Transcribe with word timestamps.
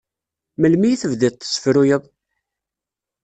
Melmi 0.59 0.87
i 0.91 0.99
tebdiḍ 1.01 1.33
tessefruyeḍ? 1.35 2.03